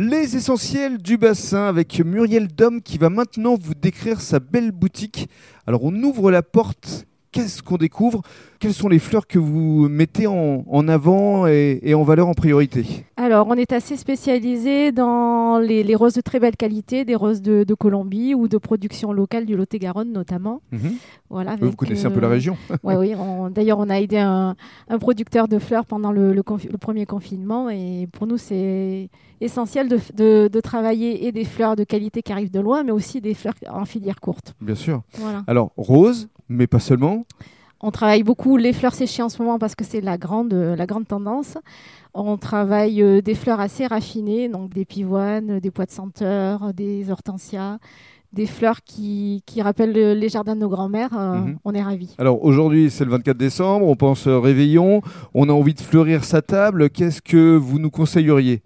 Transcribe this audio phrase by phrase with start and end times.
[0.00, 5.28] Les essentiels du bassin avec Muriel Dom qui va maintenant vous décrire sa belle boutique.
[5.66, 7.04] Alors on ouvre la porte
[7.38, 8.22] qu'est-ce qu'on découvre?
[8.58, 13.04] Quelles sont les fleurs que vous mettez en, avant et, en valeur en priorité?
[13.16, 17.74] Alors, on est assez spécialisé dans les, roses de très belle qualité, des roses de,
[17.74, 20.62] Colombie ou de production locale du Lot-et-Garonne notamment.
[20.72, 20.96] Mhm.
[21.30, 23.14] Voilà, vous connaissez un peu la euh, région Oui, oui.
[23.54, 24.56] D'ailleurs, on a aidé un,
[24.98, 26.42] producteur de fleurs pendant le,
[26.80, 29.10] premier confinement et pour nous, c'est
[29.40, 33.34] essentiel de, travailler et des fleurs de qualité qui arrivent de loin, mais aussi des
[33.34, 34.56] fleurs en filière courte.
[34.60, 35.02] Bien sûr.
[35.46, 37.24] Alors, rose, mais pas seulement.
[37.80, 40.86] On travaille beaucoup les fleurs séchées en ce moment parce que c'est la grande, la
[40.86, 41.56] grande tendance.
[42.12, 47.10] On travaille euh, des fleurs assez raffinées, donc des pivoines, des pois de senteur, des
[47.10, 47.78] hortensias,
[48.32, 51.16] des fleurs qui, qui rappellent les jardins de nos grands-mères.
[51.16, 51.58] Euh, mhm.
[51.64, 52.16] On est ravis.
[52.18, 55.02] Alors aujourd'hui, c'est le 24 décembre, on pense réveillon,
[55.34, 56.90] on a envie de fleurir sa table.
[56.90, 58.62] Qu'est-ce que vous nous conseilleriez?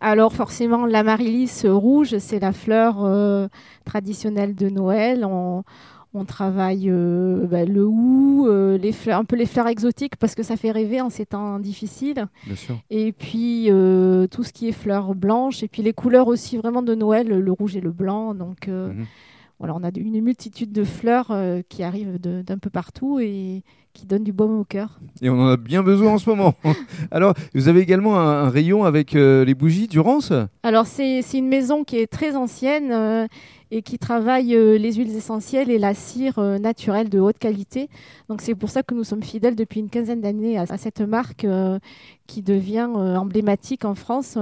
[0.00, 3.48] Alors forcément, l'amaryllis rouge, c'est la fleur euh,
[3.84, 5.26] traditionnelle de Noël.
[5.26, 5.62] On,
[6.12, 10.34] on travaille euh, bah, le hou, euh, les fleurs, un peu les fleurs exotiques parce
[10.34, 12.26] que ça fait rêver en ces temps difficiles.
[12.90, 16.82] Et puis euh, tout ce qui est fleurs blanches et puis les couleurs aussi vraiment
[16.82, 18.34] de Noël, le rouge et le blanc.
[18.34, 19.06] Donc mhm.
[19.60, 21.32] voilà, on a une multitude de fleurs
[21.68, 25.00] qui arrivent d'un peu partout et qui donnent du baume au cœur.
[25.20, 26.54] Et on en a bien besoin en ce moment.
[27.10, 31.98] Alors, vous avez également un, rayon avec les bougies Durance Alors, c'est une maison qui
[31.98, 33.28] est très ancienne
[33.70, 37.88] et qui travaille euh, les huiles essentielles et la cire euh, naturelle de haute qualité.
[38.28, 41.44] Donc c'est pour ça que nous sommes fidèles depuis une quinzaine d'années à, cette marque
[41.44, 41.78] euh,
[42.26, 44.38] qui devient emblématique en France.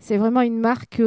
[0.00, 1.00] c'est vraiment une marque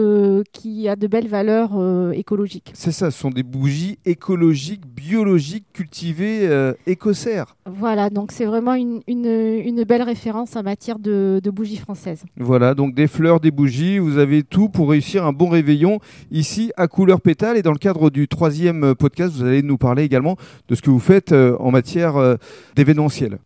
[0.53, 1.73] qui a de belles valeurs
[2.13, 2.71] écologiques.
[2.73, 6.49] C'est ça, ce sont des bougies écologiques, biologiques, cultivées
[6.85, 7.57] écossaires.
[7.65, 12.23] Voilà, donc c'est vraiment une, une, belle référence en matière de, de bougies françaises.
[12.37, 15.99] Voilà, donc des fleurs, des bougies, vous avez tout pour réussir un bon réveillon
[16.31, 20.37] ici à couleur Et dans le cadre du troisième podcast, vous allez nous parler également
[20.69, 22.35] de ce que vous faites euh, en matière euh,
[22.75, 23.37] d'événementiel.